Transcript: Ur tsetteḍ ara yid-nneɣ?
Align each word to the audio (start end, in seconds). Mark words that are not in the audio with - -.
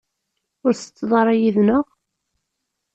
Ur 0.65 0.73
tsetteḍ 0.73 1.11
ara 1.21 1.33
yid-nneɣ? 1.41 1.85